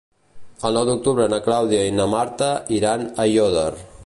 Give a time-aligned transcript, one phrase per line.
[0.69, 3.73] El nou d'octubre na Clàudia i na Marta iran a Aiòder.